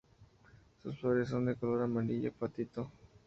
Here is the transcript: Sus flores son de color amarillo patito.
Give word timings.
Sus 0.81 0.97
flores 0.99 1.29
son 1.29 1.45
de 1.45 1.53
color 1.53 1.83
amarillo 1.83 2.33
patito. 2.33 2.89